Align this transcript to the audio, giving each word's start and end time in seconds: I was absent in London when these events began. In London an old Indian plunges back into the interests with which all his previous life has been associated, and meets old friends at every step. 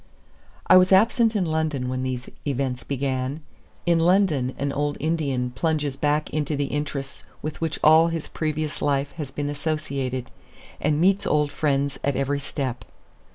I 0.65 0.77
was 0.77 0.91
absent 0.91 1.35
in 1.35 1.45
London 1.45 1.87
when 1.87 2.01
these 2.01 2.27
events 2.43 2.83
began. 2.83 3.41
In 3.85 3.99
London 3.99 4.55
an 4.57 4.73
old 4.73 4.97
Indian 4.99 5.51
plunges 5.51 5.95
back 5.95 6.27
into 6.31 6.55
the 6.55 6.65
interests 6.73 7.23
with 7.43 7.61
which 7.61 7.77
all 7.83 8.07
his 8.07 8.27
previous 8.27 8.81
life 8.81 9.11
has 9.17 9.29
been 9.29 9.47
associated, 9.47 10.31
and 10.79 10.99
meets 10.99 11.27
old 11.27 11.51
friends 11.51 11.99
at 12.03 12.15
every 12.15 12.39
step. 12.39 12.83